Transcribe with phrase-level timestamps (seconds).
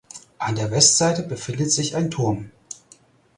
[0.39, 2.49] An der Westseite befindet sich ein Turm.